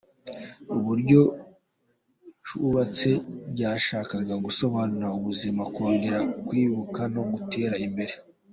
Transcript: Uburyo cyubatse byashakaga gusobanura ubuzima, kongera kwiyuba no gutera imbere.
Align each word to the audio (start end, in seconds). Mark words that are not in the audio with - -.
Uburyo 0.75 1.21
cyubatse 2.45 3.09
byashakaga 3.53 4.35
gusobanura 4.45 5.07
ubuzima, 5.17 5.61
kongera 5.75 6.19
kwiyuba 6.45 7.01
no 7.15 7.23
gutera 7.31 7.75
imbere. 7.87 8.13